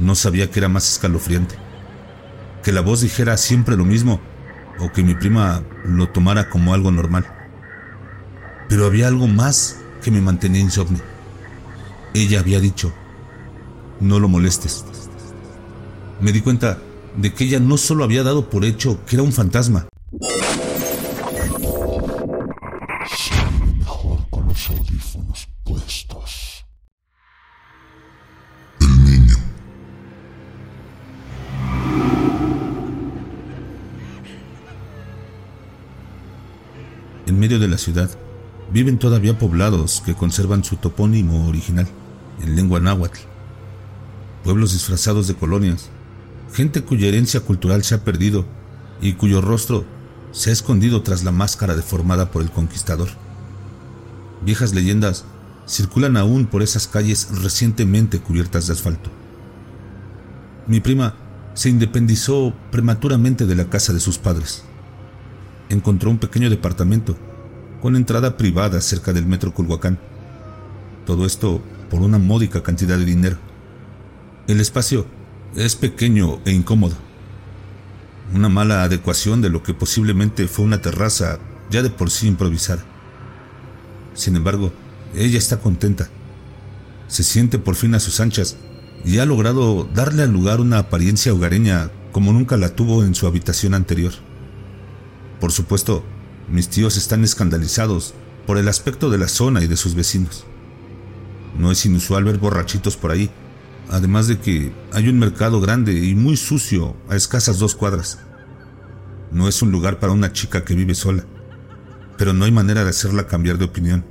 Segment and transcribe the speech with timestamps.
[0.00, 1.54] No sabía que era más escalofriante.
[2.64, 4.20] Que la voz dijera siempre lo mismo
[4.78, 7.26] o que mi prima lo tomara como algo normal.
[8.68, 11.02] Pero había algo más que me mantenía insomnio.
[12.14, 12.92] Ella había dicho,
[14.00, 14.84] no lo molestes.
[16.20, 16.78] Me di cuenta
[17.16, 19.86] de que ella no solo había dado por hecho que era un fantasma.
[37.40, 38.10] Medio de la ciudad
[38.70, 41.88] viven todavía poblados que conservan su topónimo original
[42.42, 43.18] en lengua náhuatl.
[44.44, 45.88] Pueblos disfrazados de colonias,
[46.52, 48.44] gente cuya herencia cultural se ha perdido
[49.00, 49.86] y cuyo rostro
[50.32, 53.08] se ha escondido tras la máscara deformada por el conquistador.
[54.42, 55.24] Viejas leyendas
[55.66, 59.10] circulan aún por esas calles recientemente cubiertas de asfalto.
[60.66, 61.14] Mi prima
[61.54, 64.62] se independizó prematuramente de la casa de sus padres.
[65.70, 67.16] Encontró un pequeño departamento
[67.80, 69.98] con entrada privada cerca del metro Culhuacán.
[71.06, 73.36] Todo esto por una módica cantidad de dinero.
[74.46, 75.06] El espacio
[75.54, 76.94] es pequeño e incómodo.
[78.34, 81.38] Una mala adecuación de lo que posiblemente fue una terraza
[81.70, 82.84] ya de por sí improvisada.
[84.14, 84.72] Sin embargo,
[85.14, 86.08] ella está contenta.
[87.08, 88.56] Se siente por fin a sus anchas
[89.04, 93.26] y ha logrado darle al lugar una apariencia hogareña como nunca la tuvo en su
[93.26, 94.12] habitación anterior.
[95.40, 96.04] Por supuesto,
[96.50, 98.14] mis tíos están escandalizados
[98.46, 100.44] por el aspecto de la zona y de sus vecinos.
[101.56, 103.30] No es inusual ver borrachitos por ahí,
[103.88, 108.18] además de que hay un mercado grande y muy sucio a escasas dos cuadras.
[109.30, 111.24] No es un lugar para una chica que vive sola,
[112.18, 114.04] pero no hay manera de hacerla cambiar de opinión.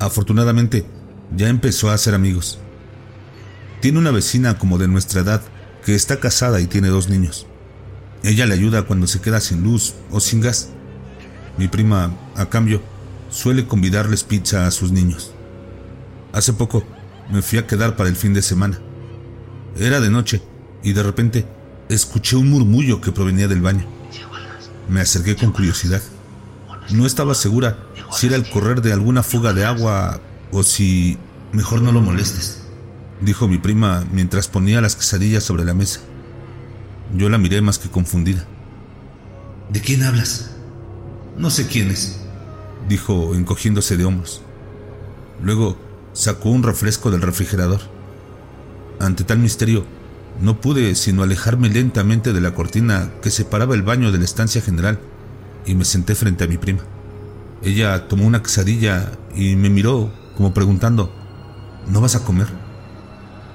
[0.00, 0.84] Afortunadamente,
[1.34, 2.58] ya empezó a hacer amigos.
[3.80, 5.42] Tiene una vecina como de nuestra edad
[5.84, 7.46] que está casada y tiene dos niños.
[8.22, 10.73] Ella le ayuda cuando se queda sin luz o sin gas.
[11.56, 12.82] Mi prima, a cambio,
[13.30, 15.32] suele convidarles pizza a sus niños.
[16.32, 16.84] Hace poco
[17.30, 18.78] me fui a quedar para el fin de semana.
[19.78, 20.42] Era de noche
[20.82, 21.46] y de repente
[21.88, 23.86] escuché un murmullo que provenía del baño.
[24.88, 26.02] Me acerqué con curiosidad.
[26.90, 27.78] No estaba segura
[28.12, 30.20] si era el correr de alguna fuga de agua
[30.52, 31.18] o si...
[31.52, 32.62] Mejor no lo molestes,
[33.20, 36.00] dijo mi prima mientras ponía las quesadillas sobre la mesa.
[37.16, 38.44] Yo la miré más que confundida.
[39.70, 40.53] ¿De quién hablas?
[41.36, 42.20] No sé quién es,
[42.88, 44.40] dijo encogiéndose de hombros.
[45.42, 45.76] Luego
[46.12, 47.80] sacó un refresco del refrigerador.
[49.00, 49.84] Ante tal misterio,
[50.40, 54.60] no pude sino alejarme lentamente de la cortina que separaba el baño de la estancia
[54.60, 55.00] general
[55.66, 56.82] y me senté frente a mi prima.
[57.62, 61.12] Ella tomó una quesadilla y me miró como preguntando,
[61.88, 62.48] ¿no vas a comer?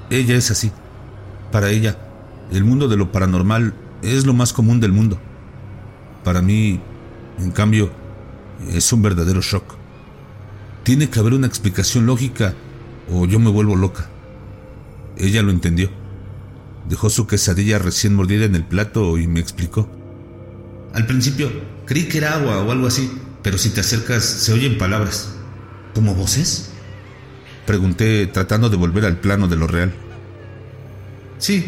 [0.09, 0.71] Ella es así.
[1.51, 1.97] Para ella,
[2.51, 5.17] el mundo de lo paranormal es lo más común del mundo.
[6.23, 6.81] Para mí,
[7.39, 7.91] en cambio,
[8.71, 9.75] es un verdadero shock.
[10.83, 12.53] Tiene que haber una explicación lógica
[13.11, 14.09] o yo me vuelvo loca.
[15.17, 15.89] Ella lo entendió.
[16.87, 19.89] Dejó su quesadilla recién mordida en el plato y me explicó.
[20.93, 21.51] Al principio
[21.85, 23.11] creí que era agua o algo así,
[23.43, 25.29] pero si te acercas se oyen palabras.
[25.93, 26.71] ¿Como voces?
[27.65, 29.93] Pregunté tratando de volver al plano de lo real.
[31.37, 31.65] Sí,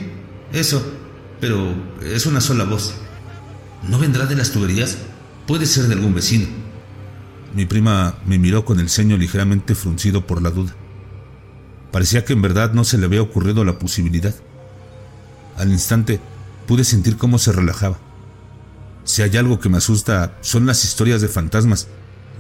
[0.52, 0.84] eso,
[1.40, 2.96] pero es una sola voz.
[3.88, 4.98] ¿No vendrá de las tuberías?
[5.48, 6.46] Puede ser de algún vecino.
[7.54, 10.76] Mi prima me miró con el ceño ligeramente fruncido por la duda.
[11.92, 14.34] Parecía que en verdad no se le había ocurrido la posibilidad.
[15.58, 16.20] Al instante
[16.68, 18.00] pude sentir cómo se relajaba.
[19.04, 21.88] Si hay algo que me asusta son las historias de fantasmas,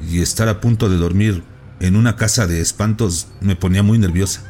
[0.09, 1.43] y estar a punto de dormir
[1.79, 4.41] en una casa de espantos me ponía muy nerviosa.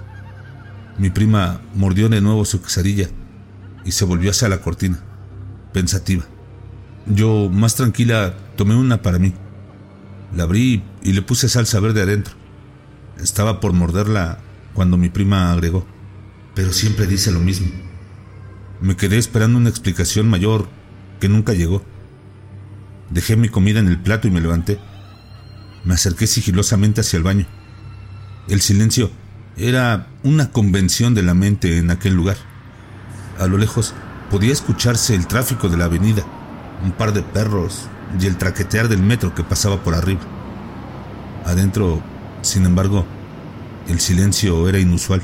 [0.98, 3.10] Mi prima mordió de nuevo su quesadilla
[3.86, 5.00] y se volvió hacia la cortina,
[5.74, 6.26] pensativa.
[7.06, 9.34] Yo, más tranquila, tomé una para mí.
[10.36, 12.36] La abrí y le puse salsa verde adentro.
[13.22, 14.40] Estaba por morderla
[14.74, 15.86] cuando mi prima agregó,
[16.56, 17.68] pero siempre dice lo mismo.
[18.80, 20.68] Me quedé esperando una explicación mayor
[21.20, 21.84] que nunca llegó.
[23.10, 24.80] Dejé mi comida en el plato y me levanté.
[25.84, 27.46] Me acerqué sigilosamente hacia el baño.
[28.48, 29.12] El silencio
[29.58, 32.38] era una convención de la mente en aquel lugar.
[33.40, 33.94] A lo lejos
[34.30, 36.24] podía escucharse el tráfico de la avenida,
[36.84, 37.88] un par de perros
[38.20, 40.22] y el traquetear del metro que pasaba por arriba.
[41.46, 42.02] Adentro,
[42.42, 43.06] sin embargo,
[43.88, 45.22] el silencio era inusual.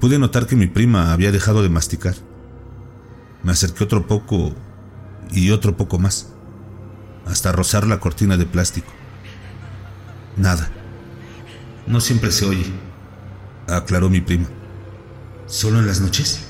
[0.00, 2.14] Pude notar que mi prima había dejado de masticar.
[3.42, 4.54] Me acerqué otro poco
[5.30, 6.28] y otro poco más,
[7.26, 8.92] hasta rozar la cortina de plástico.
[10.36, 10.70] Nada.
[11.86, 12.66] No siempre se oye,
[13.68, 14.46] aclaró mi prima.
[15.46, 16.44] ¿Solo en las noches?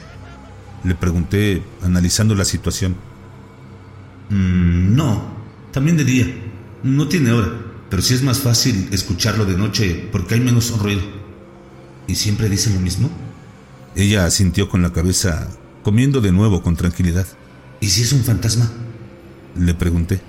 [0.84, 2.96] Le pregunté, analizando la situación.
[4.32, 5.22] Mm, no,
[5.72, 6.26] también de día.
[6.82, 7.52] No tiene hora,
[7.90, 11.02] pero sí es más fácil escucharlo de noche porque hay menos ruido.
[12.06, 13.10] ¿Y siempre dice lo mismo?
[13.94, 15.48] Ella asintió con la cabeza,
[15.82, 17.26] comiendo de nuevo con tranquilidad.
[17.80, 18.70] ¿Y si es un fantasma?
[19.56, 20.20] Le pregunté.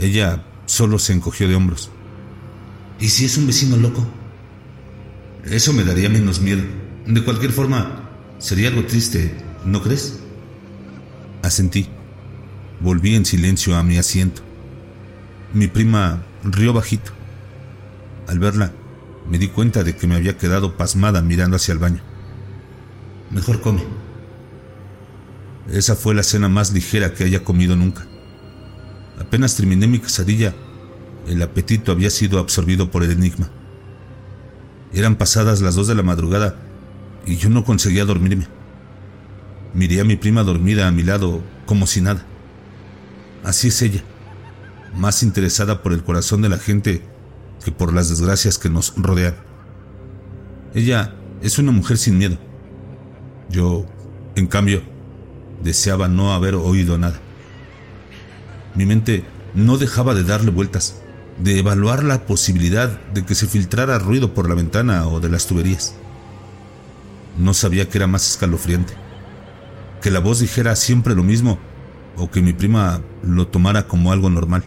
[0.00, 1.90] Ella solo se encogió de hombros.
[2.98, 4.04] ¿Y si es un vecino loco?
[5.44, 6.62] Eso me daría menos miedo.
[7.06, 9.32] De cualquier forma, sería algo triste,
[9.64, 10.18] ¿no crees?
[11.42, 11.88] Asentí.
[12.84, 14.42] Volví en silencio a mi asiento.
[15.54, 17.12] Mi prima rió bajito.
[18.28, 18.72] Al verla,
[19.26, 22.02] me di cuenta de que me había quedado pasmada mirando hacia el baño.
[23.30, 23.82] Mejor come.
[25.72, 28.06] Esa fue la cena más ligera que haya comido nunca.
[29.18, 30.54] Apenas terminé mi quesadilla,
[31.26, 33.48] el apetito había sido absorbido por el enigma.
[34.92, 36.56] Eran pasadas las dos de la madrugada
[37.24, 38.46] y yo no conseguía dormirme.
[39.72, 42.26] Miré a mi prima dormida a mi lado como si nada.
[43.44, 44.02] Así es ella,
[44.96, 47.02] más interesada por el corazón de la gente
[47.62, 49.34] que por las desgracias que nos rodean.
[50.74, 52.38] Ella es una mujer sin miedo.
[53.50, 53.84] Yo,
[54.34, 54.82] en cambio,
[55.62, 57.20] deseaba no haber oído nada.
[58.74, 59.24] Mi mente
[59.54, 61.02] no dejaba de darle vueltas,
[61.38, 65.46] de evaluar la posibilidad de que se filtrara ruido por la ventana o de las
[65.46, 65.94] tuberías.
[67.36, 68.94] No sabía que era más escalofriante,
[70.00, 71.58] que la voz dijera siempre lo mismo
[72.16, 74.64] o que mi prima lo tomara como algo normal.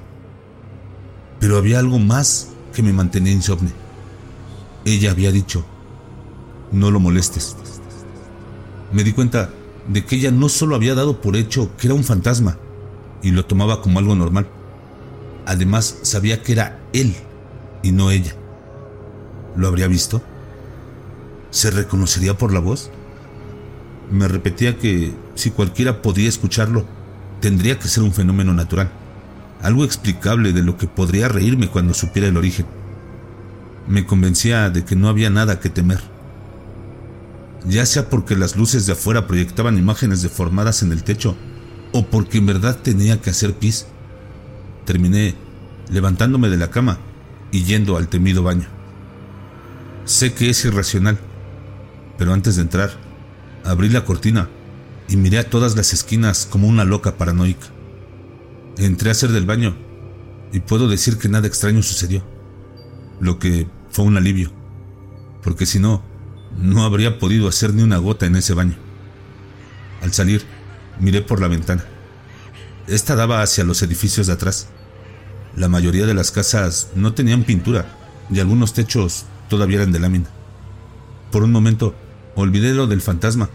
[1.39, 3.71] Pero había algo más que me mantenía insomne.
[4.85, 5.65] Ella había dicho,
[6.71, 7.55] no lo molestes.
[8.91, 9.49] Me di cuenta
[9.87, 12.57] de que ella no solo había dado por hecho que era un fantasma
[13.21, 14.47] y lo tomaba como algo normal,
[15.45, 17.15] además sabía que era él
[17.83, 18.35] y no ella.
[19.55, 20.21] ¿Lo habría visto?
[21.49, 22.91] ¿Se reconocería por la voz?
[24.11, 26.85] Me repetía que si cualquiera podía escucharlo,
[27.41, 28.89] tendría que ser un fenómeno natural,
[29.61, 32.65] algo explicable de lo que podría reírme cuando supiera el origen.
[33.87, 35.99] Me convencía de que no había nada que temer
[37.67, 41.35] ya sea porque las luces de afuera proyectaban imágenes deformadas en el techo
[41.91, 43.87] o porque en verdad tenía que hacer pis.
[44.85, 45.35] Terminé
[45.89, 46.97] levantándome de la cama
[47.51, 48.67] y yendo al temido baño.
[50.05, 51.19] Sé que es irracional,
[52.17, 52.91] pero antes de entrar,
[53.65, 54.49] abrí la cortina
[55.07, 57.67] y miré a todas las esquinas como una loca paranoica.
[58.77, 59.75] Entré a hacer del baño
[60.51, 62.23] y puedo decir que nada extraño sucedió,
[63.19, 64.51] lo que fue un alivio,
[65.41, 66.03] porque si no,
[66.57, 68.75] no habría podido hacer ni una gota en ese baño.
[70.01, 70.43] Al salir,
[70.99, 71.85] miré por la ventana.
[72.87, 74.67] Esta daba hacia los edificios de atrás.
[75.55, 77.97] La mayoría de las casas no tenían pintura
[78.29, 80.29] y algunos techos todavía eran de lámina.
[81.31, 81.95] Por un momento,
[82.35, 83.49] olvidé lo del fantasma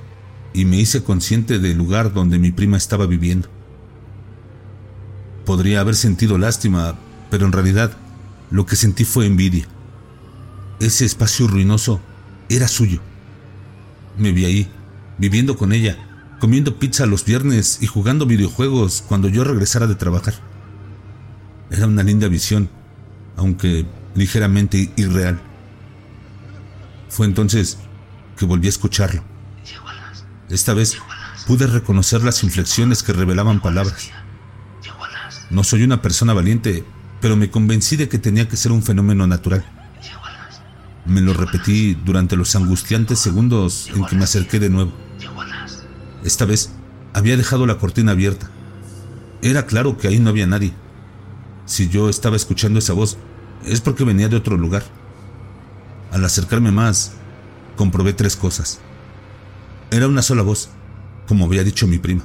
[0.54, 3.48] y me hice consciente del lugar donde mi prima estaba viviendo.
[5.44, 6.94] Podría haber sentido lástima,
[7.30, 7.96] pero en realidad
[8.50, 9.66] lo que sentí fue envidia.
[10.78, 12.00] Ese espacio ruinoso
[12.48, 13.00] era suyo.
[14.18, 14.70] Me vi ahí,
[15.18, 15.96] viviendo con ella,
[16.38, 20.34] comiendo pizza los viernes y jugando videojuegos cuando yo regresara de trabajar.
[21.70, 22.68] Era una linda visión,
[23.36, 25.40] aunque ligeramente irreal.
[27.08, 27.78] Fue entonces
[28.36, 29.31] que volví a escucharlo.
[30.52, 30.98] Esta vez
[31.46, 34.10] pude reconocer las inflexiones que revelaban palabras.
[35.48, 36.84] No soy una persona valiente,
[37.22, 39.64] pero me convencí de que tenía que ser un fenómeno natural.
[41.06, 44.92] Me lo repetí durante los angustiantes segundos en que me acerqué de nuevo.
[46.22, 46.74] Esta vez
[47.14, 48.50] había dejado la cortina abierta.
[49.40, 50.74] Era claro que ahí no había nadie.
[51.64, 53.16] Si yo estaba escuchando esa voz,
[53.64, 54.84] es porque venía de otro lugar.
[56.10, 57.12] Al acercarme más,
[57.74, 58.80] comprobé tres cosas.
[59.92, 60.70] Era una sola voz,
[61.28, 62.24] como había dicho mi prima.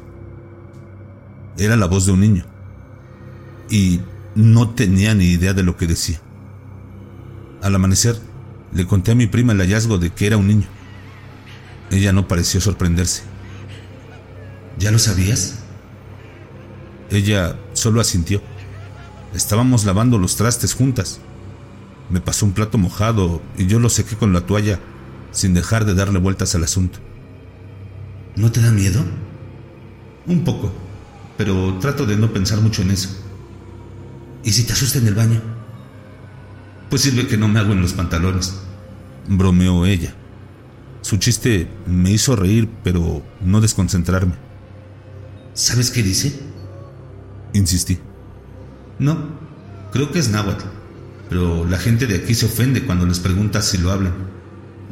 [1.57, 2.45] Era la voz de un niño.
[3.69, 3.99] Y
[4.35, 6.21] no tenía ni idea de lo que decía.
[7.61, 8.17] Al amanecer,
[8.71, 10.67] le conté a mi prima el hallazgo de que era un niño.
[11.91, 13.23] Ella no pareció sorprenderse.
[14.79, 15.59] ¿Ya lo sabías?
[17.09, 18.41] Ella solo asintió.
[19.33, 21.19] Estábamos lavando los trastes juntas.
[22.09, 24.79] Me pasó un plato mojado y yo lo sequé con la toalla
[25.31, 26.99] sin dejar de darle vueltas al asunto.
[28.37, 29.03] ¿No te da miedo?
[30.27, 30.71] Un poco,
[31.37, 33.09] pero trato de no pensar mucho en eso.
[34.43, 35.41] ¿Y si te asusta en el baño?
[36.87, 38.53] Pues sirve que no me hago en los pantalones.
[39.27, 40.13] Bromeó ella.
[41.01, 44.35] Su chiste me hizo reír, pero no desconcentrarme.
[45.55, 46.39] ¿Sabes qué dice?
[47.53, 47.97] Insistí.
[48.99, 49.17] No,
[49.91, 50.65] creo que es náhuatl,
[51.27, 54.13] pero la gente de aquí se ofende cuando les preguntas si lo hablan.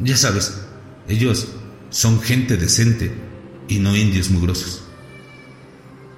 [0.01, 0.61] Ya sabes,
[1.07, 1.49] ellos
[1.91, 3.34] son gente decente
[3.67, 4.83] y no indios mugrosos.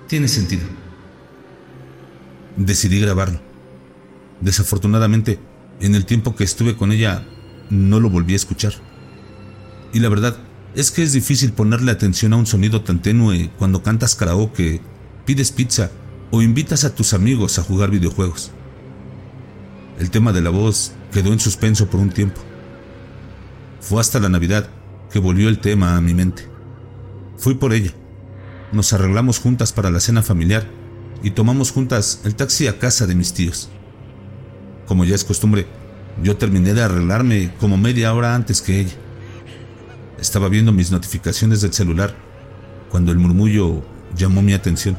[0.08, 0.63] Tiene sentido.
[2.56, 3.39] Decidí grabarlo.
[4.42, 5.39] Desafortunadamente,
[5.80, 7.25] en el tiempo que estuve con ella,
[7.70, 8.74] no lo volví a escuchar.
[9.94, 10.38] Y la verdad
[10.75, 14.82] es que es difícil ponerle atención a un sonido tan tenue cuando cantas karaoke,
[15.25, 15.92] pides pizza
[16.32, 18.51] o invitas a tus amigos a jugar videojuegos.
[20.00, 22.42] El tema de la voz quedó en suspenso por un tiempo.
[23.82, 24.70] Fue hasta la Navidad
[25.12, 26.57] que volvió el tema a mi mente.
[27.38, 27.91] Fui por ella.
[28.72, 30.67] Nos arreglamos juntas para la cena familiar
[31.24, 33.70] y tomamos juntas el taxi a casa de mis tíos.
[34.88, 35.67] Como ya es costumbre,
[36.22, 38.96] yo terminé de arreglarme como media hora antes que ella.
[40.20, 42.15] Estaba viendo mis notificaciones del celular
[42.89, 43.84] cuando el murmullo
[44.15, 44.98] llamó mi atención.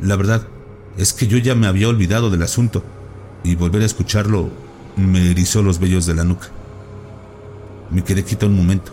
[0.00, 0.46] La verdad
[0.98, 2.84] es que yo ya me había olvidado del asunto
[3.42, 4.50] y volver a escucharlo
[4.96, 6.48] me erizó los vellos de la nuca.
[7.90, 8.92] Me quedé quieto un momento,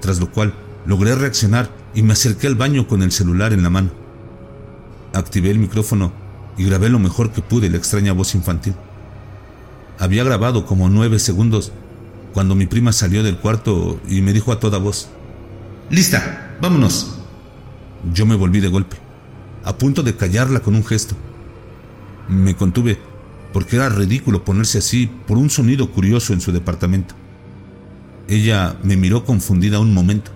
[0.00, 0.54] tras lo cual
[0.86, 3.90] logré reaccionar y me acerqué al baño con el celular en la mano.
[5.12, 6.12] Activé el micrófono
[6.56, 8.74] y grabé lo mejor que pude la extraña voz infantil.
[9.98, 11.72] Había grabado como nueve segundos
[12.32, 15.08] cuando mi prima salió del cuarto y me dijo a toda voz,
[15.90, 17.16] Lista, vámonos.
[18.14, 18.96] Yo me volví de golpe,
[19.64, 21.16] a punto de callarla con un gesto.
[22.28, 22.98] Me contuve
[23.52, 27.14] porque era ridículo ponerse así por un sonido curioso en su departamento.
[28.28, 30.30] Ella me miró confundida un momento.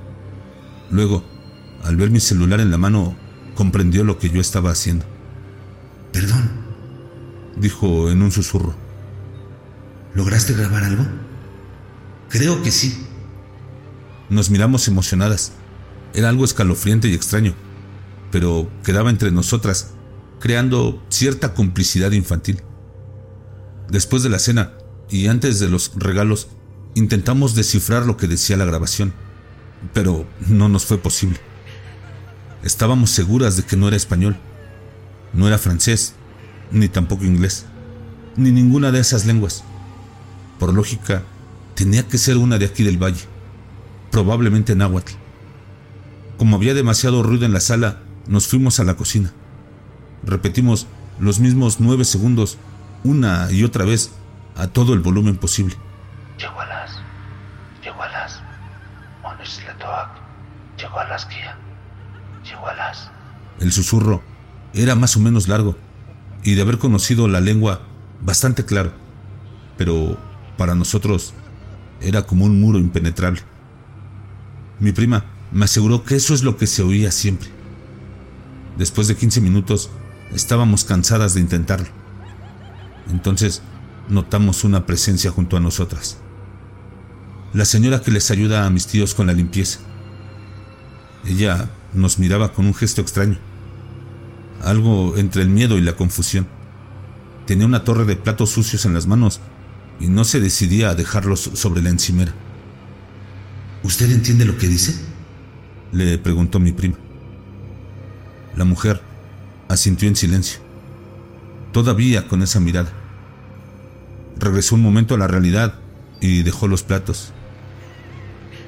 [0.91, 1.25] Luego,
[1.85, 3.17] al ver mi celular en la mano,
[3.55, 5.05] comprendió lo que yo estaba haciendo.
[6.13, 6.51] Perdón,
[7.57, 8.75] dijo en un susurro.
[10.15, 11.05] ¿Lograste grabar algo?
[12.29, 13.07] Creo que sí.
[14.29, 15.53] Nos miramos emocionadas.
[16.15, 17.55] Era algo escalofriante y extraño,
[18.31, 19.91] pero quedaba entre nosotras,
[20.41, 22.63] creando cierta complicidad infantil.
[23.89, 24.73] Después de la cena
[25.11, 26.49] y antes de los regalos,
[26.97, 29.13] Intentamos descifrar lo que decía la grabación,
[29.93, 31.41] pero no nos fue posible.
[32.63, 34.37] Estábamos seguras de que no era español,
[35.33, 36.15] no era francés,
[36.71, 37.67] ni tampoco inglés,
[38.37, 39.65] ni ninguna de esas lenguas.
[40.61, 41.25] Por lógica,
[41.75, 43.25] tenía que ser una de aquí del valle,
[44.13, 45.15] probablemente náhuatl.
[46.39, 49.33] Como había demasiado ruido en la sala, nos fuimos a la cocina.
[50.23, 50.87] Repetimos
[51.19, 52.57] los mismos nueve segundos
[53.05, 54.13] una y otra vez
[54.57, 55.77] a todo el volumen posible.
[63.61, 64.23] El susurro
[64.73, 65.77] era más o menos largo
[66.43, 67.81] y de haber conocido la lengua
[68.23, 68.93] bastante claro,
[69.77, 70.19] pero
[70.57, 71.35] para nosotros
[72.01, 73.43] era como un muro impenetrable.
[74.81, 77.49] Mi prima me aseguró que eso es lo que se oía siempre.
[78.77, 79.91] Después de 15 minutos
[80.33, 82.04] estábamos cansadas de intentarlo.
[83.11, 83.63] Entonces
[84.09, 86.19] notamos una presencia junto a nosotras.
[87.53, 89.81] La señora que les ayuda a mis tíos con la limpieza.
[91.25, 93.39] Ella nos miraba con un gesto extraño,
[94.63, 96.47] algo entre el miedo y la confusión.
[97.47, 99.41] Tenía una torre de platos sucios en las manos
[100.01, 102.35] y no se decidía a dejarlos sobre la encimera.
[103.83, 104.95] ¿Usted entiende lo que dice?
[105.93, 106.97] Le preguntó mi prima.
[108.57, 109.01] La mujer
[109.69, 110.61] asintió en silencio,
[111.75, 112.93] todavía con esa mirada.
[114.39, 115.75] Regresó un momento a la realidad
[116.21, 117.33] y dejó los platos.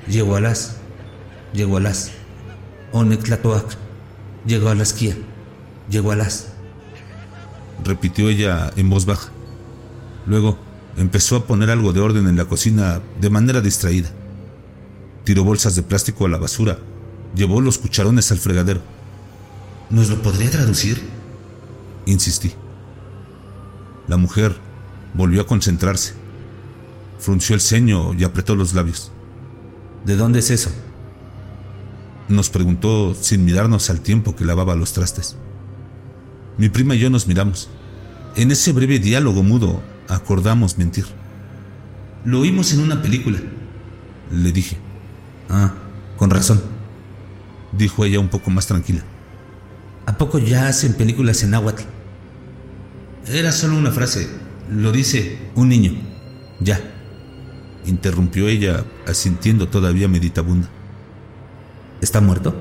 [0.09, 0.77] Llegó a las.
[1.55, 2.11] Llegó a las.
[2.93, 3.77] Onectlatoac.
[4.45, 5.17] Llegó a la esquía.
[5.89, 6.49] Llegó a las.
[7.85, 9.31] Repitió ella en voz baja.
[10.27, 10.59] Luego
[10.97, 14.11] empezó a poner algo de orden en la cocina de manera distraída.
[15.23, 16.79] Tiró bolsas de plástico a la basura.
[17.37, 18.81] Llevó los cucharones al fregadero.
[19.91, 21.01] ¿Nos lo podría traducir?
[22.07, 22.53] Insistí.
[24.09, 24.57] La mujer
[25.15, 26.15] volvió a concentrarse.
[27.19, 29.11] Frunció el ceño y apretó los labios.
[30.05, 30.71] ¿De dónde es eso?
[32.29, 35.37] Nos preguntó sin mirarnos al tiempo que lavaba los trastes.
[36.59, 37.69] Mi prima y yo nos miramos.
[38.37, 41.07] En ese breve diálogo mudo acordamos mentir.
[42.25, 43.39] Lo oímos en una película.
[44.33, 44.77] Le dije.
[45.49, 45.73] Ah,
[46.17, 46.61] con razón.
[47.73, 49.03] Dijo ella un poco más tranquila.
[50.07, 51.83] ¿A poco ya hacen películas en náhuatl?
[53.29, 54.29] Era solo una frase.
[54.71, 55.93] Lo dice un niño.
[56.61, 56.81] Ya.
[57.85, 60.69] Interrumpió ella, asintiendo todavía meditabunda.
[62.01, 62.55] ¿Está muerto?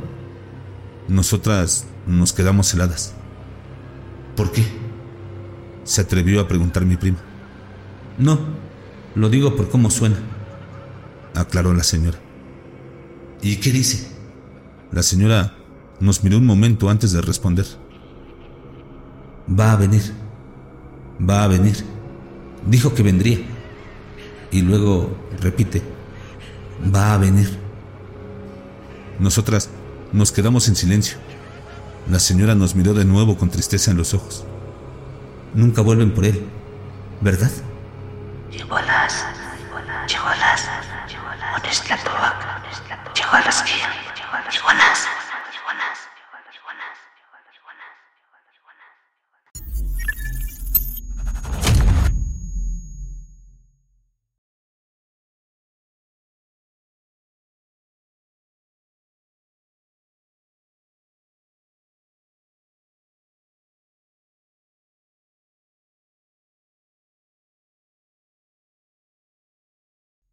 [1.08, 3.14] Nosotras nos quedamos heladas.
[4.36, 4.64] ¿Por qué?
[5.84, 7.18] Se atrevió a preguntar mi prima.
[8.18, 8.40] No,
[9.14, 10.18] lo digo por cómo suena.
[11.36, 12.18] Aclaró la señora.
[13.42, 14.08] ¿Y qué dice?
[14.92, 15.54] La señora
[16.00, 17.66] nos miró un momento antes de responder.
[19.48, 20.25] Va a venir.
[21.20, 21.84] Va a venir.
[22.66, 23.40] Dijo que vendría.
[24.52, 25.82] Y luego repite,
[26.94, 27.58] va a venir.
[29.20, 29.70] Nosotras
[30.12, 31.18] nos quedamos en silencio.
[32.10, 34.46] La señora nos miró de nuevo con tristeza en los ojos.
[35.54, 36.46] Nunca vuelven por él,
[37.22, 37.52] ¿verdad?
[38.52, 39.26] Llegó a las,
[40.08, 40.62] llegó a las,
[43.16, 43.64] llegó a las,